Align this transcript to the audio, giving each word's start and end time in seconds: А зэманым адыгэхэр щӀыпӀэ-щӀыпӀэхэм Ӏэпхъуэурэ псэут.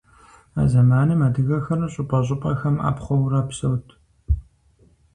А 0.61 0.63
зэманым 0.71 1.19
адыгэхэр 1.27 1.81
щӀыпӀэ-щӀыпӀэхэм 1.93 2.75
Ӏэпхъуэурэ 2.81 3.41
псэут. 3.47 3.87